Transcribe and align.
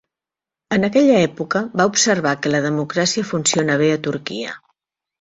En 0.77 0.87
aquella 0.87 1.19
època, 1.25 1.61
va 1.83 1.87
observar 1.93 2.33
que 2.47 2.55
la 2.57 2.65
democràcia 2.67 3.29
funciona 3.35 3.81
bé 3.87 3.95
a 3.99 4.05
Turquia. 4.11 4.61